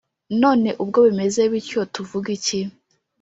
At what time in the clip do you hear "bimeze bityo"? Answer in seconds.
1.07-1.81